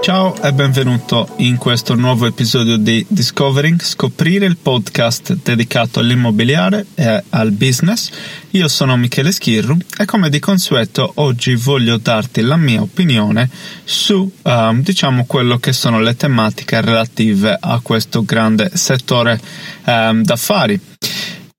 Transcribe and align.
Ciao 0.00 0.34
e 0.42 0.52
benvenuto 0.54 1.34
in 1.36 1.58
questo 1.58 1.94
nuovo 1.94 2.24
episodio 2.24 2.78
di 2.78 3.04
Discovering, 3.06 3.82
scoprire 3.82 4.46
il 4.46 4.56
podcast 4.56 5.34
dedicato 5.42 6.00
all'immobiliare 6.00 6.86
e 6.94 7.22
al 7.28 7.50
business. 7.50 8.10
Io 8.52 8.66
sono 8.68 8.96
Michele 8.96 9.30
Schirru 9.30 9.76
e 9.98 10.06
come 10.06 10.30
di 10.30 10.38
consueto 10.38 11.12
oggi 11.16 11.54
voglio 11.54 11.98
darti 11.98 12.40
la 12.40 12.56
mia 12.56 12.80
opinione 12.80 13.50
su 13.84 14.28
um, 14.42 14.82
diciamo 14.82 15.26
quello 15.26 15.58
che 15.58 15.74
sono 15.74 16.00
le 16.00 16.16
tematiche 16.16 16.80
relative 16.80 17.58
a 17.60 17.78
questo 17.82 18.24
grande 18.24 18.70
settore 18.72 19.38
um, 19.84 20.22
d'affari. 20.22 20.80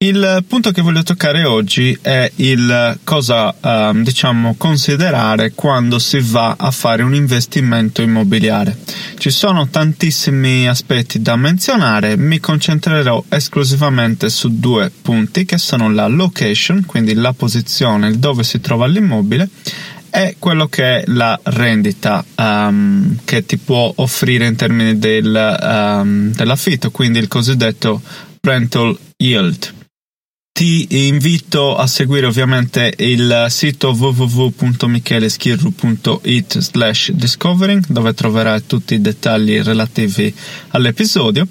Il 0.04 0.44
punto 0.48 0.72
che 0.72 0.82
voglio 0.82 1.04
toccare 1.04 1.44
oggi 1.44 1.96
è 2.02 2.32
il 2.38 2.98
cosa 3.04 3.54
um, 3.62 4.02
diciamo 4.02 4.56
considerare 4.58 5.52
quando 5.52 6.00
si 6.00 6.20
va 6.20 6.56
a 6.58 6.72
fare 6.72 7.04
un 7.04 7.14
investimento 7.14 8.02
immobiliare. 8.02 8.80
Ci 9.20 9.30
sono 9.30 9.68
tantissimi 9.68 10.68
aspetti 10.68 11.22
da 11.22 11.36
menzionare, 11.36 12.18
mi 12.18 12.40
concentrerò 12.40 13.24
esclusivamente 13.30 14.32
su 14.32 14.58
due 14.58 14.92
punti 15.04 15.46
che 15.46 15.60
sono 15.60 15.92
la 15.92 16.08
location, 16.08 16.84
quindi 16.88 17.14
la 17.14 17.34
posizione 17.34 18.18
dove 18.18 18.42
si 18.42 18.60
trova 18.60 18.88
l'immobile 18.88 19.48
è 20.10 20.36
quello 20.40 20.66
che 20.66 21.02
è 21.02 21.04
la 21.10 21.40
rendita 21.44 22.26
um, 22.38 23.20
che 23.24 23.46
ti 23.46 23.58
può 23.58 23.94
offrire 23.98 24.48
in 24.48 24.56
termini 24.56 24.98
del, 24.98 25.60
um, 25.62 26.34
dell'affitto, 26.34 26.90
quindi 26.90 27.20
il 27.20 27.28
cosiddetto 27.28 28.02
rental 28.42 28.98
yield 29.18 29.80
ti 30.62 30.86
invito 31.08 31.76
a 31.76 31.88
seguire 31.88 32.28
ovviamente 32.28 32.94
il 32.98 33.48
sito 33.50 33.96
www.micheleschirru.it 33.98 36.60
slash 36.60 37.10
discovering 37.14 37.84
dove 37.88 38.14
troverai 38.14 38.68
tutti 38.68 38.94
i 38.94 39.02
dettagli 39.02 39.60
relativi 39.60 40.32
all'episodio. 40.68 41.48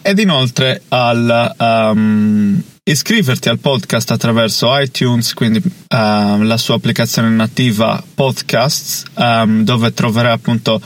Ed 0.00 0.20
inoltre 0.20 0.82
al 0.90 1.56
um, 1.58 2.62
iscriverti 2.84 3.48
al 3.48 3.58
podcast 3.58 4.12
attraverso 4.12 4.78
iTunes, 4.78 5.34
quindi 5.34 5.58
uh, 5.58 5.64
la 5.88 6.56
sua 6.56 6.76
applicazione 6.76 7.30
nativa 7.30 8.00
Podcasts, 8.14 9.02
um, 9.16 9.64
dove 9.64 9.92
troverai 9.92 10.34
appunto 10.34 10.80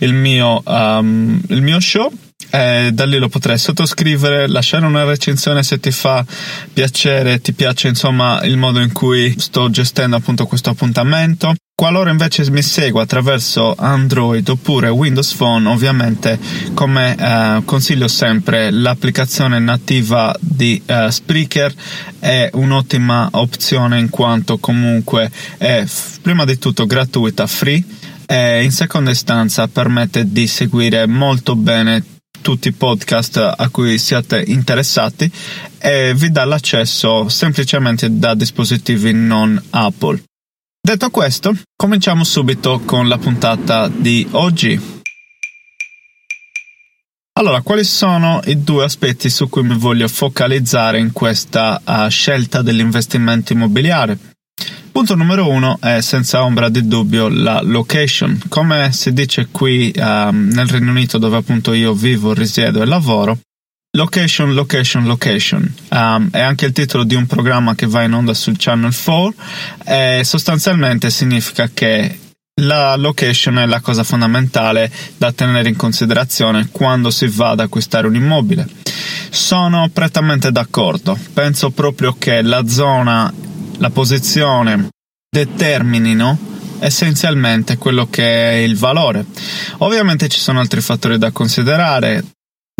il 0.00 0.12
mio, 0.12 0.62
um, 0.66 1.40
il 1.48 1.62
mio 1.62 1.80
show 1.80 2.12
eh, 2.52 2.90
da 2.92 3.06
lì 3.06 3.16
lo 3.16 3.30
potrai 3.30 3.56
sottoscrivere, 3.56 4.46
lasciare 4.46 4.84
una 4.84 5.04
recensione 5.04 5.62
se 5.62 5.80
ti 5.80 5.90
fa 5.90 6.24
piacere, 6.72 7.40
ti 7.40 7.54
piace 7.54 7.88
insomma 7.88 8.42
il 8.42 8.58
modo 8.58 8.78
in 8.80 8.92
cui 8.92 9.34
sto 9.38 9.70
gestendo 9.70 10.16
appunto 10.16 10.46
questo 10.46 10.68
appuntamento. 10.68 11.54
Qualora 11.74 12.10
invece 12.10 12.48
mi 12.50 12.60
segua 12.60 13.02
attraverso 13.02 13.74
Android 13.74 14.46
oppure 14.46 14.90
Windows 14.90 15.32
Phone, 15.32 15.66
ovviamente 15.66 16.38
come 16.74 17.16
eh, 17.16 17.62
consiglio 17.64 18.06
sempre 18.06 18.70
l'applicazione 18.70 19.58
nativa 19.58 20.36
di 20.38 20.80
eh, 20.84 21.10
Spreaker 21.10 21.74
è 22.18 22.50
un'ottima 22.52 23.30
opzione 23.32 23.98
in 23.98 24.10
quanto 24.10 24.58
comunque 24.58 25.30
è 25.56 25.84
prima 26.20 26.44
di 26.44 26.58
tutto 26.58 26.84
gratuita, 26.84 27.46
free 27.46 27.82
e 28.26 28.62
in 28.62 28.70
seconda 28.70 29.10
istanza 29.10 29.66
permette 29.66 30.30
di 30.30 30.46
seguire 30.46 31.06
molto 31.06 31.56
bene 31.56 32.11
tutti 32.42 32.68
i 32.68 32.72
podcast 32.72 33.54
a 33.56 33.68
cui 33.70 33.96
siate 33.96 34.44
interessati 34.46 35.30
e 35.78 36.12
vi 36.14 36.30
dà 36.30 36.44
l'accesso 36.44 37.30
semplicemente 37.30 38.18
da 38.18 38.34
dispositivi 38.34 39.14
non 39.14 39.60
Apple. 39.70 40.22
Detto 40.78 41.10
questo, 41.10 41.54
cominciamo 41.74 42.24
subito 42.24 42.80
con 42.84 43.08
la 43.08 43.16
puntata 43.16 43.88
di 43.88 44.26
oggi. 44.32 45.00
Allora, 47.34 47.62
quali 47.62 47.84
sono 47.84 48.42
i 48.44 48.62
due 48.62 48.84
aspetti 48.84 49.30
su 49.30 49.48
cui 49.48 49.62
mi 49.62 49.78
voglio 49.78 50.06
focalizzare 50.08 50.98
in 50.98 51.12
questa 51.12 51.80
uh, 51.82 52.08
scelta 52.08 52.60
dell'investimento 52.60 53.52
immobiliare? 53.52 54.31
Punto 54.92 55.14
numero 55.14 55.48
uno 55.48 55.78
è 55.80 56.02
senza 56.02 56.44
ombra 56.44 56.68
di 56.68 56.86
dubbio 56.86 57.28
la 57.28 57.62
location. 57.62 58.38
Come 58.48 58.92
si 58.92 59.12
dice 59.14 59.48
qui 59.50 59.90
um, 59.96 60.50
nel 60.52 60.68
Regno 60.68 60.90
Unito 60.90 61.16
dove 61.16 61.38
appunto 61.38 61.72
io 61.72 61.94
vivo, 61.94 62.34
risiedo 62.34 62.82
e 62.82 62.84
lavoro, 62.84 63.38
Location, 63.94 64.54
location, 64.54 65.04
location. 65.04 65.70
Um, 65.90 66.30
è 66.30 66.40
anche 66.40 66.64
il 66.64 66.72
titolo 66.72 67.04
di 67.04 67.14
un 67.14 67.26
programma 67.26 67.74
che 67.74 67.86
va 67.86 68.02
in 68.02 68.14
onda 68.14 68.32
sul 68.32 68.56
Channel 68.56 68.94
4 68.94 69.34
e 69.84 70.22
sostanzialmente 70.24 71.10
significa 71.10 71.68
che 71.72 72.18
la 72.62 72.96
location 72.96 73.58
è 73.58 73.66
la 73.66 73.80
cosa 73.80 74.02
fondamentale 74.02 74.90
da 75.18 75.30
tenere 75.32 75.68
in 75.68 75.76
considerazione 75.76 76.68
quando 76.70 77.10
si 77.10 77.26
va 77.26 77.50
ad 77.50 77.60
acquistare 77.60 78.06
un 78.06 78.14
immobile. 78.14 78.66
Sono 79.28 79.90
prettamente 79.92 80.50
d'accordo. 80.50 81.18
Penso 81.34 81.68
proprio 81.68 82.14
che 82.18 82.40
la 82.40 82.66
zona 82.66 83.30
la 83.82 83.90
posizione 83.90 84.90
determinino 85.28 86.38
essenzialmente 86.78 87.78
quello 87.78 88.08
che 88.08 88.50
è 88.50 88.54
il 88.54 88.76
valore. 88.76 89.26
Ovviamente 89.78 90.28
ci 90.28 90.38
sono 90.38 90.60
altri 90.60 90.80
fattori 90.80 91.18
da 91.18 91.32
considerare, 91.32 92.24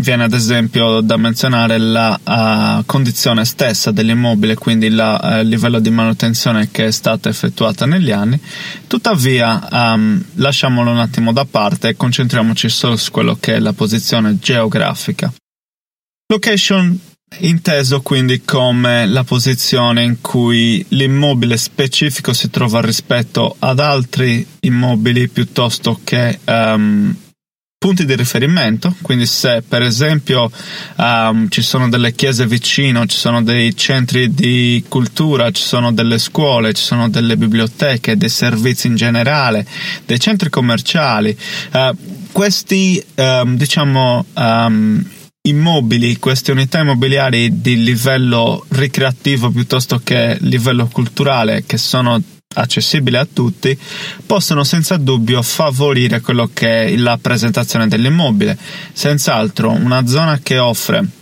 viene 0.00 0.22
ad 0.22 0.32
esempio 0.32 1.00
da 1.00 1.16
menzionare 1.16 1.78
la 1.78 2.18
uh, 2.22 2.84
condizione 2.86 3.44
stessa 3.44 3.90
dell'immobile, 3.90 4.54
quindi 4.54 4.86
il 4.86 5.18
uh, 5.20 5.42
livello 5.42 5.80
di 5.80 5.90
manutenzione 5.90 6.70
che 6.70 6.86
è 6.86 6.90
stata 6.92 7.28
effettuata 7.28 7.84
negli 7.84 8.12
anni. 8.12 8.40
Tuttavia, 8.86 9.68
um, 9.72 10.22
lasciamolo 10.34 10.92
un 10.92 11.00
attimo 11.00 11.32
da 11.32 11.44
parte 11.44 11.88
e 11.88 11.96
concentriamoci 11.96 12.68
solo 12.68 12.96
su 12.96 13.10
quello 13.10 13.36
che 13.40 13.54
è 13.54 13.58
la 13.58 13.72
posizione 13.72 14.38
geografica. 14.38 15.32
Location 16.28 16.98
inteso 17.38 18.00
quindi 18.00 18.42
come 18.42 19.06
la 19.06 19.24
posizione 19.24 20.02
in 20.02 20.20
cui 20.20 20.84
l'immobile 20.88 21.56
specifico 21.56 22.32
si 22.32 22.50
trova 22.50 22.80
rispetto 22.80 23.56
ad 23.58 23.80
altri 23.80 24.46
immobili 24.60 25.28
piuttosto 25.28 26.00
che 26.04 26.38
um, 26.44 27.14
punti 27.82 28.04
di 28.04 28.14
riferimento, 28.14 28.94
quindi 29.02 29.26
se 29.26 29.60
per 29.66 29.82
esempio 29.82 30.48
um, 30.98 31.48
ci 31.48 31.62
sono 31.62 31.88
delle 31.88 32.12
chiese 32.12 32.46
vicino, 32.46 33.06
ci 33.06 33.16
sono 33.16 33.42
dei 33.42 33.76
centri 33.76 34.32
di 34.32 34.84
cultura, 34.86 35.50
ci 35.50 35.64
sono 35.64 35.92
delle 35.92 36.18
scuole, 36.18 36.74
ci 36.74 36.82
sono 36.84 37.08
delle 37.08 37.36
biblioteche, 37.36 38.16
dei 38.16 38.28
servizi 38.28 38.86
in 38.86 38.94
generale, 38.94 39.66
dei 40.06 40.20
centri 40.20 40.48
commerciali, 40.48 41.36
uh, 41.72 41.96
questi 42.30 43.04
um, 43.16 43.56
diciamo 43.56 44.26
immobili, 45.44 46.18
queste 46.18 46.52
unità 46.52 46.78
immobiliari 46.80 47.60
di 47.60 47.82
livello 47.82 48.64
ricreativo 48.68 49.50
piuttosto 49.50 50.00
che 50.02 50.36
livello 50.40 50.86
culturale 50.86 51.64
che 51.66 51.78
sono 51.78 52.20
accessibili 52.54 53.16
a 53.16 53.26
tutti, 53.26 53.76
possono 54.24 54.62
senza 54.62 54.96
dubbio 54.98 55.42
favorire 55.42 56.20
quello 56.20 56.50
che 56.52 56.84
è 56.84 56.96
la 56.96 57.18
presentazione 57.20 57.88
dell'immobile. 57.88 58.56
Senz'altro 58.92 59.70
una 59.70 60.06
zona 60.06 60.38
che 60.40 60.58
offre 60.58 61.21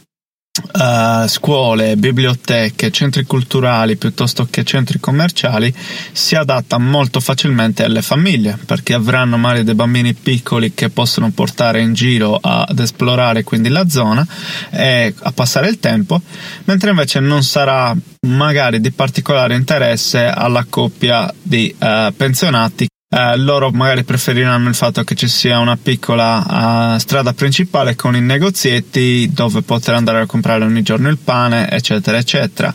Uh, 0.52 1.28
scuole, 1.28 1.96
biblioteche, 1.96 2.90
centri 2.90 3.22
culturali 3.22 3.96
piuttosto 3.96 4.48
che 4.50 4.64
centri 4.64 4.98
commerciali 4.98 5.72
si 6.10 6.34
adatta 6.34 6.76
molto 6.76 7.20
facilmente 7.20 7.84
alle 7.84 8.02
famiglie 8.02 8.58
perché 8.66 8.94
avranno 8.94 9.36
magari 9.36 9.62
dei 9.62 9.76
bambini 9.76 10.12
piccoli 10.12 10.74
che 10.74 10.90
possono 10.90 11.30
portare 11.30 11.80
in 11.80 11.94
giro 11.94 12.36
ad 12.42 12.76
esplorare 12.80 13.44
quindi 13.44 13.68
la 13.68 13.88
zona 13.88 14.26
e 14.70 15.14
a 15.16 15.30
passare 15.30 15.68
il 15.68 15.78
tempo, 15.78 16.20
mentre 16.64 16.90
invece 16.90 17.20
non 17.20 17.44
sarà 17.44 17.96
magari 18.26 18.80
di 18.80 18.90
particolare 18.90 19.54
interesse 19.54 20.26
alla 20.26 20.66
coppia 20.68 21.32
di 21.40 21.72
uh, 21.78 22.12
pensionati 22.14 22.88
eh, 23.12 23.36
loro 23.38 23.70
magari 23.72 24.04
preferiranno 24.04 24.68
il 24.68 24.74
fatto 24.76 25.02
che 25.02 25.16
ci 25.16 25.26
sia 25.26 25.58
una 25.58 25.76
piccola 25.76 26.94
uh, 26.94 26.98
strada 26.98 27.32
principale 27.32 27.96
con 27.96 28.14
i 28.14 28.20
negozietti 28.20 29.28
dove 29.32 29.62
poter 29.62 29.96
andare 29.96 30.20
a 30.20 30.26
comprare 30.26 30.62
ogni 30.62 30.82
giorno 30.82 31.08
il 31.08 31.18
pane, 31.18 31.68
eccetera, 31.68 32.18
eccetera. 32.18 32.72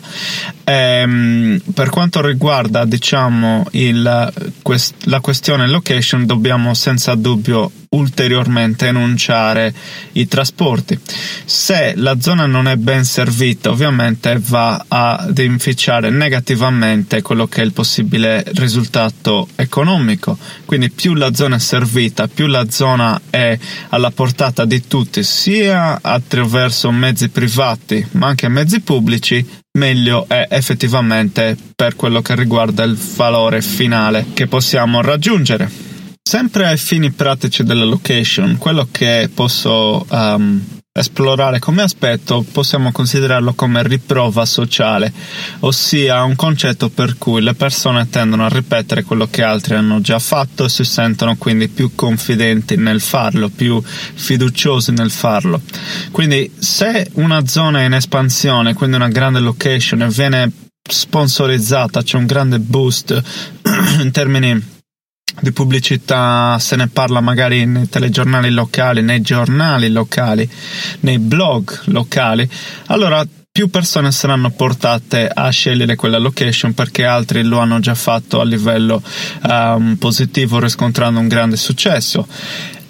Ehm, 0.68 1.60
per 1.72 1.90
quanto 1.90 2.20
riguarda 2.20 2.84
diciamo 2.84 3.66
il, 3.72 4.32
quest, 4.62 5.04
la 5.04 5.20
questione 5.20 5.68
location 5.68 6.26
dobbiamo 6.26 6.74
senza 6.74 7.14
dubbio 7.14 7.70
ulteriormente 7.90 8.88
enunciare 8.88 9.72
i 10.12 10.26
trasporti. 10.26 10.98
Se 11.44 11.94
la 11.94 12.20
zona 12.20 12.46
non 12.46 12.66
è 12.66 12.74
ben 12.74 13.04
servita, 13.04 13.70
ovviamente 13.70 14.40
va 14.40 14.84
ad 14.88 15.38
inficiare 15.38 16.10
negativamente 16.10 17.22
quello 17.22 17.46
che 17.46 17.62
è 17.62 17.64
il 17.64 17.72
possibile 17.72 18.44
risultato 18.54 19.48
economico. 19.54 20.36
Quindi 20.64 20.90
più 20.90 21.14
la 21.14 21.32
zona 21.32 21.56
è 21.56 21.60
servita, 21.60 22.26
più 22.26 22.46
la 22.46 22.68
zona 22.68 23.20
è 23.30 23.56
alla 23.90 24.10
portata 24.10 24.64
di 24.64 24.86
tutti, 24.88 25.22
sia 25.22 26.00
attraverso 26.02 26.90
mezzi 26.90 27.28
privati 27.28 28.04
ma 28.12 28.26
anche 28.26 28.48
mezzi 28.48 28.80
pubblici, 28.80 29.46
meglio 29.76 30.26
è 30.28 30.46
effettivamente 30.50 31.56
per 31.74 31.94
quello 31.94 32.20
che 32.22 32.34
riguarda 32.34 32.82
il 32.82 32.96
valore 32.96 33.62
finale 33.62 34.26
che 34.34 34.46
possiamo 34.46 35.00
raggiungere. 35.00 35.70
Sempre 36.22 36.66
ai 36.66 36.76
fini 36.76 37.12
pratici 37.12 37.62
della 37.62 37.84
location, 37.84 38.58
quello 38.58 38.88
che 38.90 39.30
posso 39.32 40.04
um, 40.10 40.60
esplorare 40.96 41.58
come 41.58 41.82
aspetto 41.82 42.44
possiamo 42.50 42.90
considerarlo 42.90 43.54
come 43.54 43.82
riprova 43.82 44.44
sociale, 44.44 45.12
ossia 45.60 46.22
un 46.24 46.34
concetto 46.34 46.88
per 46.88 47.18
cui 47.18 47.42
le 47.42 47.54
persone 47.54 48.08
tendono 48.08 48.46
a 48.46 48.48
ripetere 48.48 49.02
quello 49.02 49.28
che 49.30 49.42
altri 49.42 49.74
hanno 49.74 50.00
già 50.00 50.18
fatto 50.18 50.64
e 50.64 50.68
si 50.68 50.84
sentono 50.84 51.36
quindi 51.36 51.68
più 51.68 51.94
confidenti 51.94 52.76
nel 52.76 53.00
farlo, 53.00 53.48
più 53.48 53.80
fiduciosi 53.82 54.92
nel 54.92 55.10
farlo. 55.10 55.60
Quindi 56.10 56.50
se 56.58 57.10
una 57.14 57.46
zona 57.46 57.80
è 57.80 57.84
in 57.84 57.94
espansione, 57.94 58.74
quindi 58.74 58.96
una 58.96 59.08
grande 59.08 59.40
location 59.40 60.08
viene 60.08 60.50
sponsorizzata, 60.88 62.02
c'è 62.02 62.16
un 62.16 62.26
grande 62.26 62.58
boost 62.58 63.22
in 64.00 64.10
termini 64.12 64.74
di 65.40 65.52
pubblicità 65.52 66.58
se 66.58 66.76
ne 66.76 66.88
parla 66.88 67.20
magari 67.20 67.66
nei 67.66 67.88
telegiornali 67.88 68.50
locali, 68.50 69.02
nei 69.02 69.20
giornali 69.20 69.90
locali, 69.90 70.48
nei 71.00 71.18
blog 71.18 71.82
locali, 71.86 72.48
allora 72.86 73.24
più 73.56 73.70
persone 73.70 74.12
saranno 74.12 74.50
portate 74.50 75.30
a 75.32 75.48
scegliere 75.48 75.96
quella 75.96 76.18
location 76.18 76.74
perché 76.74 77.06
altri 77.06 77.42
lo 77.42 77.58
hanno 77.58 77.80
già 77.80 77.94
fatto 77.94 78.38
a 78.38 78.44
livello 78.44 79.02
um, 79.48 79.96
positivo 79.98 80.58
riscontrando 80.58 81.20
un 81.20 81.26
grande 81.26 81.56
successo. 81.56 82.26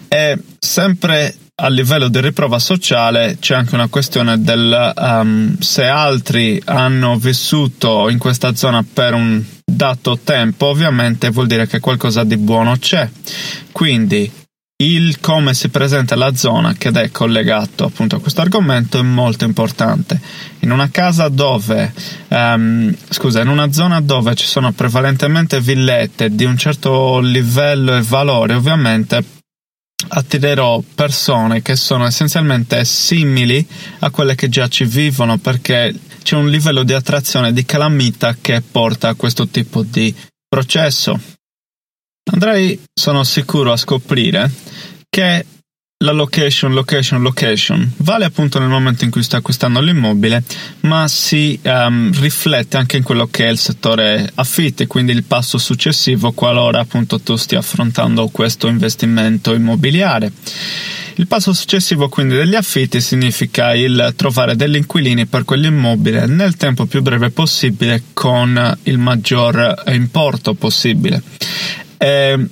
E 0.08 0.36
sempre 0.58 1.36
a 1.54 1.68
livello 1.68 2.08
di 2.08 2.20
riprova 2.20 2.58
sociale 2.58 3.36
c'è 3.38 3.54
anche 3.54 3.76
una 3.76 3.86
questione 3.86 4.42
del 4.42 4.92
um, 4.96 5.56
se 5.58 5.84
altri 5.84 6.60
hanno 6.64 7.16
vissuto 7.16 8.08
in 8.08 8.18
questa 8.18 8.54
zona 8.56 8.84
per 8.92 9.14
un 9.14 9.42
dato 9.76 10.18
tempo, 10.18 10.66
ovviamente 10.66 11.30
vuol 11.30 11.46
dire 11.46 11.66
che 11.66 11.78
qualcosa 11.78 12.24
di 12.24 12.36
buono 12.36 12.76
c'è. 12.78 13.08
Quindi 13.70 14.30
il 14.78 15.20
come 15.20 15.54
si 15.54 15.70
presenta 15.70 16.16
la 16.16 16.34
zona 16.34 16.74
che 16.74 16.90
è 16.90 17.10
collegato 17.10 17.84
appunto 17.84 18.16
a 18.16 18.20
questo 18.20 18.42
argomento 18.42 18.98
è 18.98 19.02
molto 19.02 19.44
importante. 19.44 20.20
In 20.60 20.70
una 20.70 20.90
casa 20.90 21.28
dove, 21.28 21.92
um, 22.28 22.94
scusa, 23.08 23.40
in 23.40 23.48
una 23.48 23.72
zona 23.72 24.00
dove 24.00 24.34
ci 24.34 24.46
sono 24.46 24.72
prevalentemente 24.72 25.60
villette 25.60 26.34
di 26.34 26.44
un 26.44 26.58
certo 26.58 27.20
livello 27.20 27.96
e 27.96 28.02
valore, 28.02 28.54
ovviamente 28.54 29.24
attirerò 30.08 30.82
persone 30.94 31.62
che 31.62 31.74
sono 31.74 32.04
essenzialmente 32.04 32.84
simili 32.84 33.66
a 34.00 34.10
quelle 34.10 34.34
che 34.34 34.50
già 34.50 34.68
ci 34.68 34.84
vivono 34.84 35.38
perché 35.38 35.94
c'è 36.26 36.34
un 36.34 36.50
livello 36.50 36.82
di 36.82 36.92
attrazione 36.92 37.52
di 37.52 37.64
calamita 37.64 38.36
che 38.40 38.60
porta 38.60 39.10
a 39.10 39.14
questo 39.14 39.46
tipo 39.46 39.84
di 39.84 40.12
processo. 40.48 41.16
Andrei, 42.32 42.82
sono 42.92 43.22
sicuro, 43.22 43.70
a 43.70 43.76
scoprire 43.76 44.50
che 45.08 45.46
la 46.04 46.10
location, 46.10 46.74
location, 46.74 47.22
location 47.22 47.92
vale 47.98 48.24
appunto 48.24 48.58
nel 48.58 48.68
momento 48.68 49.04
in 49.04 49.10
cui 49.12 49.22
sta 49.22 49.36
acquistando 49.36 49.80
l'immobile, 49.80 50.42
ma 50.80 51.06
si 51.06 51.60
um, 51.62 52.10
riflette 52.20 52.76
anche 52.76 52.96
in 52.96 53.04
quello 53.04 53.28
che 53.28 53.46
è 53.46 53.48
il 53.48 53.58
settore 53.58 54.28
affitti, 54.34 54.88
quindi 54.88 55.12
il 55.12 55.22
passo 55.22 55.58
successivo 55.58 56.32
qualora 56.32 56.80
appunto 56.80 57.20
tu 57.20 57.36
stia 57.36 57.60
affrontando 57.60 58.26
questo 58.30 58.66
investimento 58.66 59.54
immobiliare. 59.54 60.32
Il 61.18 61.26
passo 61.26 61.54
successivo 61.54 62.10
quindi 62.10 62.34
degli 62.34 62.54
affitti 62.54 63.00
significa 63.00 63.74
il 63.74 64.12
trovare 64.16 64.54
degli 64.54 64.76
inquilini 64.76 65.24
per 65.24 65.44
quell'immobile 65.44 66.26
nel 66.26 66.56
tempo 66.56 66.84
più 66.84 67.00
breve 67.00 67.30
possibile 67.30 68.02
con 68.12 68.78
il 68.82 68.98
maggior 68.98 69.82
importo 69.86 70.52
possibile. 70.52 71.22
E 71.96 72.48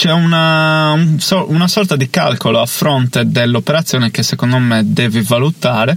c'è 0.00 0.12
una, 0.12 0.94
una 0.94 1.68
sorta 1.68 1.94
di 1.94 2.08
calcolo 2.08 2.58
a 2.58 2.64
fronte 2.64 3.30
dell'operazione 3.30 4.10
che 4.10 4.22
secondo 4.22 4.56
me 4.56 4.80
devi 4.86 5.20
valutare 5.20 5.94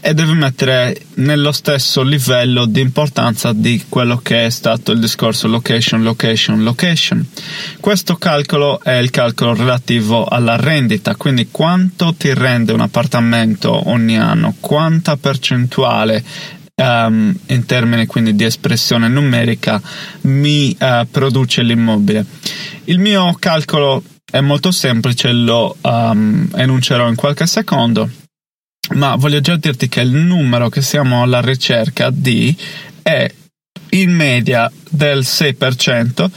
e 0.00 0.14
devi 0.14 0.32
mettere 0.32 1.00
nello 1.14 1.52
stesso 1.52 2.02
livello 2.02 2.64
di 2.64 2.80
importanza 2.80 3.52
di 3.52 3.84
quello 3.88 4.16
che 4.16 4.46
è 4.46 4.50
stato 4.50 4.90
il 4.90 4.98
discorso 4.98 5.46
location, 5.46 6.02
location, 6.02 6.64
location. 6.64 7.24
Questo 7.78 8.16
calcolo 8.16 8.82
è 8.82 8.94
il 8.94 9.10
calcolo 9.10 9.54
relativo 9.54 10.24
alla 10.24 10.56
rendita, 10.56 11.14
quindi 11.14 11.46
quanto 11.52 12.14
ti 12.14 12.34
rende 12.34 12.72
un 12.72 12.80
appartamento 12.80 13.88
ogni 13.90 14.18
anno, 14.18 14.56
quanta 14.58 15.16
percentuale 15.16 16.24
Um, 16.78 17.34
in 17.46 17.64
termini 17.64 18.04
quindi 18.04 18.36
di 18.36 18.44
espressione 18.44 19.08
numerica 19.08 19.80
mi 20.24 20.76
uh, 20.78 21.06
produce 21.10 21.62
l'immobile. 21.62 22.22
Il 22.88 22.98
mio 22.98 23.34
calcolo 23.38 24.02
è 24.30 24.40
molto 24.40 24.70
semplice, 24.70 25.32
lo 25.32 25.76
um, 25.80 26.48
enuncerò 26.54 27.08
in 27.08 27.16
qualche 27.16 27.46
secondo, 27.46 28.08
ma 28.94 29.16
voglio 29.16 29.40
già 29.40 29.56
dirti 29.56 29.88
che 29.88 30.00
il 30.00 30.10
numero 30.10 30.68
che 30.68 30.82
siamo 30.82 31.22
alla 31.22 31.40
ricerca 31.40 32.10
di 32.10 32.56
è 33.02 33.32
in 33.90 34.12
media 34.12 34.70
del 34.88 35.20
6% 35.20 36.30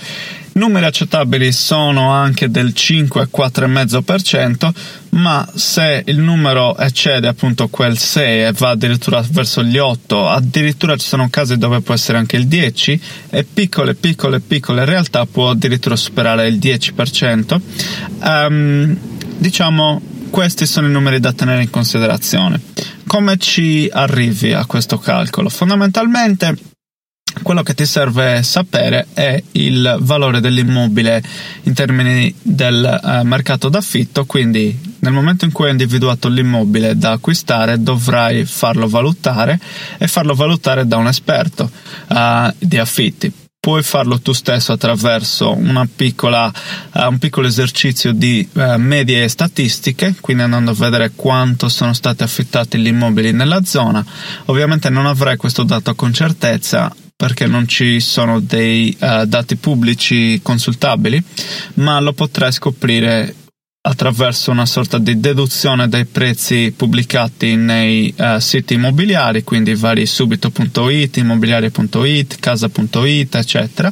Numeri 0.60 0.86
accettabili 0.88 1.54
sono 1.54 2.12
anche 2.12 2.52
del 2.52 2.74
5-4,5%, 2.76 4.70
ma 5.12 5.50
se 5.56 6.04
il 6.06 6.20
numero 6.20 6.78
eccede 6.78 7.30
appunto 7.30 7.70
quel 7.70 7.98
6 7.98 8.44
e 8.44 8.52
va 8.52 8.72
addirittura 8.72 9.24
verso 9.32 9.64
gli 9.64 9.78
8, 9.78 10.28
addirittura 10.28 10.98
ci 10.98 11.08
sono 11.08 11.30
casi 11.30 11.58
dove 11.58 11.80
può 11.80 11.94
essere 11.94 12.18
anche 12.18 12.36
il 12.36 12.48
10 12.48 13.02
e 13.30 13.46
piccole, 13.46 13.96
piccole, 13.96 14.42
piccole 14.42 14.84
realtà 14.84 15.26
può 15.26 15.52
addirittura 15.52 15.96
superare 15.96 16.50
il 16.50 16.58
10%. 16.58 17.54
Um, 17.54 17.62
ehm, 18.22 18.98
diciamo 19.38 20.02
questi 20.30 20.66
sono 20.66 20.88
i 20.88 20.92
numeri 20.92 21.22
da 21.22 21.32
tenere 21.32 21.62
in 21.62 21.70
considerazione. 21.70 22.60
Come 23.08 23.38
ci 23.38 23.90
arrivi 23.90 24.52
a 24.52 24.66
questo 24.66 24.98
calcolo? 24.98 25.48
Fondamentalmente 25.48 26.54
quello 27.44 27.64
che 27.64 27.74
ti 27.74 27.86
serve 27.86 28.44
sapere 28.44 29.08
è 29.14 29.42
il 29.54 29.98
valore 30.02 30.40
dell'immobile 30.40 31.22
in 31.64 31.74
termini 31.74 32.34
del 32.42 32.84
eh, 32.86 33.24
mercato 33.24 33.70
d'affitto, 33.70 34.26
quindi 34.26 34.78
nel 35.00 35.14
momento 35.14 35.46
in 35.46 35.52
cui 35.52 35.66
hai 35.66 35.72
individuato 35.72 36.28
l'immobile 36.28 36.98
da 36.98 37.12
acquistare 37.12 37.82
dovrai 37.82 38.46
farlo 38.46 38.88
valutare 38.88 39.60
e 39.98 40.08
farlo 40.08 40.34
valutare 40.34 40.88
da 40.88 40.98
un 40.98 41.08
esperto 41.08 41.70
uh, 42.10 42.54
di 42.58 42.78
affitti. 42.78 43.32
Puoi 43.62 43.84
farlo 43.84 44.20
tu 44.20 44.32
stesso 44.32 44.72
attraverso 44.72 45.58
piccola, 45.96 46.52
uh, 46.94 47.08
un 47.08 47.18
piccolo 47.18 47.48
esercizio 47.48 48.14
di 48.14 48.48
uh, 48.54 48.76
medie 48.78 49.28
statistiche, 49.28 50.16
quindi 50.22 50.44
andando 50.44 50.72
a 50.72 50.76
vedere 50.76 51.12
quanto 51.16 51.68
sono 51.70 51.94
stati 51.94 52.24
affittati 52.24 52.78
gli 52.78 52.88
immobili 52.88 53.32
nella 53.32 53.64
zona. 53.64 54.04
Ovviamente 54.46 54.90
non 54.90 55.06
avrai 55.06 55.36
questo 55.36 55.64
dato 55.64 55.94
con 55.96 56.14
certezza, 56.14 56.94
perché 57.20 57.48
non 57.48 57.68
ci 57.68 58.00
sono 58.00 58.40
dei 58.40 58.96
uh, 58.98 59.26
dati 59.26 59.58
pubblici 59.58 60.40
consultabili, 60.42 61.22
ma 61.74 62.00
lo 62.00 62.14
potrai 62.14 62.50
scoprire 62.54 63.36
attraverso 63.82 64.52
una 64.52 64.66
sorta 64.66 64.98
di 65.00 65.20
deduzione 65.20 65.90
dai 65.90 66.06
prezzi 66.06 66.74
pubblicati 66.74 67.58
nei 67.58 68.14
uh, 68.18 68.40
siti 68.40 68.76
immobiliari, 68.76 69.44
quindi 69.44 69.76
vari 69.76 70.06
subito.it, 70.06 71.18
immobiliare.it, 71.18 72.40
casa.it, 72.40 73.36
eccetera. 73.36 73.92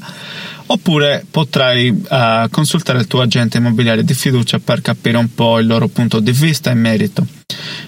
Oppure 0.67 1.25
potrai 1.29 1.89
uh, 1.89 2.49
consultare 2.49 2.99
il 2.99 3.07
tuo 3.07 3.19
agente 3.19 3.57
immobiliare 3.57 4.05
di 4.05 4.13
fiducia 4.13 4.59
per 4.59 4.79
capire 4.79 5.17
un 5.17 5.33
po' 5.33 5.59
il 5.59 5.67
loro 5.67 5.89
punto 5.89 6.21
di 6.21 6.31
vista 6.31 6.71
in 6.71 6.79
merito. 6.79 7.36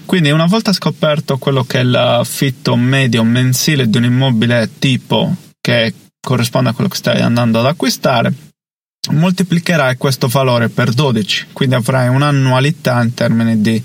Quindi 0.04 0.30
una 0.30 0.46
volta 0.46 0.72
scoperto 0.72 1.38
quello 1.38 1.64
che 1.64 1.80
è 1.80 1.82
l'affitto 1.82 2.76
medio 2.76 3.24
mensile 3.24 3.88
di 3.88 3.96
un 3.96 4.04
immobile 4.04 4.70
tipo 4.78 5.34
che 5.60 5.94
corrisponde 6.20 6.70
a 6.70 6.72
quello 6.72 6.90
che 6.90 6.96
stai 6.96 7.20
andando 7.20 7.60
ad 7.60 7.66
acquistare, 7.66 8.32
moltiplicherai 9.10 9.96
questo 9.96 10.28
valore 10.28 10.68
per 10.68 10.92
12, 10.92 11.48
quindi 11.52 11.74
avrai 11.74 12.08
un'annualità 12.08 13.02
in 13.02 13.14
termini 13.14 13.60
di 13.60 13.82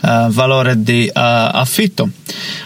uh, 0.00 0.28
valore 0.30 0.82
di 0.82 1.06
uh, 1.06 1.10
affitto. 1.14 2.10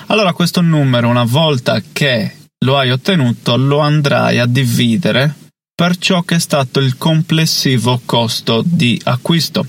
Allora 0.06 0.32
questo 0.32 0.61
numero, 0.61 1.08
una 1.08 1.25
volta 1.25 1.80
che 1.92 2.37
lo 2.64 2.78
hai 2.78 2.90
ottenuto 2.90 3.56
lo 3.56 3.78
andrai 3.78 4.38
a 4.38 4.46
dividere 4.46 5.34
per 5.75 5.96
ciò 5.96 6.22
che 6.22 6.37
è 6.37 6.38
stato 6.38 6.80
il 6.80 6.96
complessivo 6.96 8.00
costo 8.04 8.62
di 8.64 9.00
acquisto. 9.04 9.66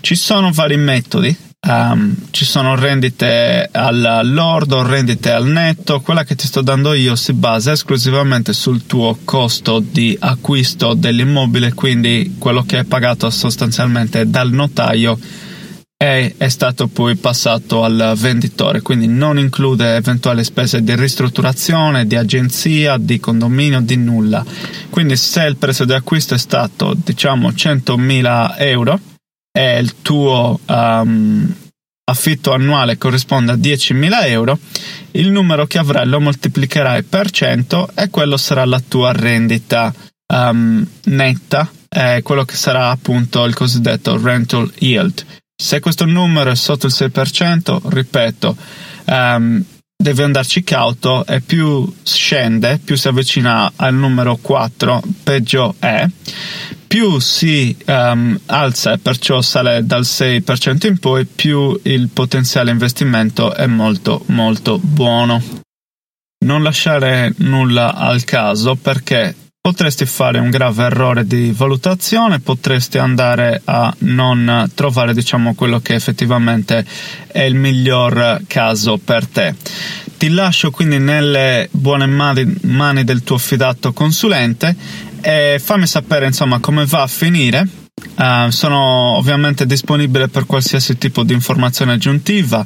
Ci 0.00 0.14
sono 0.14 0.50
vari 0.50 0.76
metodi, 0.76 1.36
um, 1.66 2.14
ci 2.30 2.44
sono 2.44 2.74
rendite 2.74 3.68
al 3.70 4.20
lordo, 4.24 4.86
rendite 4.86 5.30
al 5.30 5.46
netto, 5.46 6.00
quella 6.00 6.24
che 6.24 6.34
ti 6.34 6.46
sto 6.46 6.62
dando 6.62 6.92
io 6.94 7.16
si 7.16 7.32
basa 7.32 7.72
esclusivamente 7.72 8.52
sul 8.52 8.86
tuo 8.86 9.18
costo 9.24 9.80
di 9.80 10.16
acquisto 10.18 10.94
dell'immobile, 10.94 11.74
quindi 11.74 12.36
quello 12.38 12.62
che 12.62 12.78
hai 12.78 12.84
pagato 12.84 13.28
sostanzialmente 13.30 14.28
dal 14.28 14.50
notaio 14.50 15.18
e 16.02 16.34
è 16.38 16.48
stato 16.48 16.86
poi 16.86 17.14
passato 17.16 17.84
al 17.84 18.14
venditore, 18.16 18.80
quindi 18.80 19.06
non 19.06 19.38
include 19.38 19.96
eventuali 19.96 20.42
spese 20.44 20.82
di 20.82 20.96
ristrutturazione, 20.96 22.06
di 22.06 22.16
agenzia, 22.16 22.96
di 22.96 23.20
condominio, 23.20 23.82
di 23.82 23.96
nulla. 23.96 24.42
Quindi 24.88 25.16
se 25.16 25.44
il 25.44 25.56
prezzo 25.56 25.84
di 25.84 25.92
acquisto 25.92 26.32
è 26.32 26.38
stato 26.38 26.96
diciamo 26.96 27.50
100.000 27.50 28.54
euro 28.56 29.00
e 29.52 29.78
il 29.78 30.00
tuo 30.02 30.58
um, 30.66 31.54
affitto 32.04 32.52
annuale 32.52 32.98
corrisponde 32.98 33.52
a 33.52 33.56
10.000 33.56 34.26
euro, 34.26 34.58
il 35.12 35.30
numero 35.30 35.66
che 35.66 35.78
avrai 35.78 36.06
lo 36.06 36.20
moltiplicherai 36.20 37.04
per 37.04 37.30
100 37.30 37.90
e 37.94 38.10
quello 38.10 38.36
sarà 38.36 38.64
la 38.64 38.82
tua 38.86 39.12
rendita 39.12 39.92
um, 40.34 40.86
netta, 41.04 41.70
è 41.88 42.20
quello 42.22 42.44
che 42.44 42.56
sarà 42.56 42.90
appunto 42.90 43.44
il 43.44 43.54
cosiddetto 43.54 44.20
rental 44.20 44.70
yield. 44.78 45.24
Se 45.60 45.80
questo 45.80 46.04
numero 46.06 46.50
è 46.50 46.56
sotto 46.56 46.86
il 46.86 46.94
6%, 46.96 47.80
ripeto, 47.88 48.56
um, 49.06 49.64
devi 49.96 50.22
andarci 50.22 50.64
cauto 50.64 51.26
e 51.26 51.42
più 51.42 51.92
scende, 52.02 52.80
più 52.82 52.96
si 52.96 53.08
avvicina 53.08 53.70
al 53.76 53.94
numero 53.94 54.36
4, 54.36 55.02
peggio 55.22 55.74
è. 55.78 56.06
Più 56.90 57.20
si 57.20 57.76
um, 57.86 58.36
alza 58.46 58.94
e 58.94 58.98
perciò 58.98 59.40
sale 59.42 59.86
dal 59.86 60.00
6% 60.00 60.88
in 60.88 60.98
poi, 60.98 61.24
più 61.24 61.78
il 61.84 62.08
potenziale 62.08 62.72
investimento 62.72 63.54
è 63.54 63.66
molto 63.66 64.24
molto 64.26 64.80
buono. 64.82 65.40
Non 66.44 66.64
lasciare 66.64 67.32
nulla 67.36 67.94
al 67.94 68.24
caso 68.24 68.74
perché 68.74 69.32
potresti 69.60 70.04
fare 70.04 70.40
un 70.40 70.50
grave 70.50 70.82
errore 70.82 71.24
di 71.28 71.52
valutazione, 71.52 72.40
potresti 72.40 72.98
andare 72.98 73.62
a 73.66 73.94
non 73.98 74.68
trovare 74.74 75.14
diciamo 75.14 75.54
quello 75.54 75.78
che 75.78 75.94
effettivamente 75.94 76.84
è 77.28 77.42
il 77.42 77.54
miglior 77.54 78.40
caso 78.48 78.98
per 78.98 79.28
te. 79.28 79.54
Ti 80.18 80.28
lascio 80.28 80.72
quindi 80.72 80.98
nelle 80.98 81.68
buone 81.70 82.06
mani, 82.06 82.58
mani 82.62 83.04
del 83.04 83.22
tuo 83.22 83.38
fidato 83.38 83.92
consulente 83.92 85.08
e 85.20 85.60
fammi 85.62 85.86
sapere 85.86 86.26
insomma 86.26 86.58
come 86.58 86.84
va 86.86 87.02
a 87.02 87.06
finire 87.06 87.66
Uh, 88.16 88.50
sono 88.50 89.16
ovviamente 89.16 89.66
disponibile 89.66 90.28
per 90.28 90.46
qualsiasi 90.46 90.96
tipo 90.96 91.22
di 91.22 91.32
informazione 91.32 91.92
aggiuntiva 91.92 92.64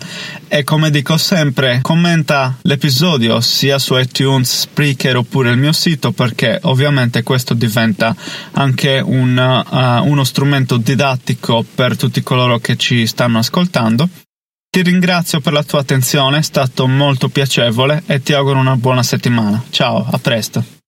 e 0.49 0.65
come 0.65 0.91
dico 0.91 1.17
sempre 1.17 1.81
commenta 1.83 2.57
l'episodio 2.63 3.41
sia 3.41 3.79
su 3.79 3.97
iTunes, 3.97 4.61
Spreaker 4.61 5.17
oppure 5.17 5.51
il 5.51 5.59
mio 5.59 5.73
sito 5.73 6.13
perché 6.13 6.59
ovviamente 6.63 7.23
questo 7.23 7.55
diventa 7.55 8.15
anche 8.53 9.01
un, 9.05 9.37
uh, 9.37 10.09
uno 10.09 10.25
strumento 10.25 10.77
didattico 10.77 11.65
per 11.75 11.97
tutti 11.97 12.23
coloro 12.23 12.59
che 12.59 12.77
ci 12.77 13.07
stanno 13.07 13.39
ascoltando. 13.39 14.09
Ti 14.71 14.83
ringrazio 14.83 15.41
per 15.41 15.53
la 15.53 15.63
tua 15.63 15.81
attenzione, 15.81 16.39
è 16.39 16.43
stato 16.43 16.89
molto 16.89 17.29
piacevole 17.29 18.03
e 18.07 18.23
ti 18.23 18.33
auguro 18.33 18.59
una 18.59 18.77
buona 18.77 19.05
settimana. 19.05 19.63
Ciao, 19.71 20.05
a 20.11 20.19
presto. 20.19 20.84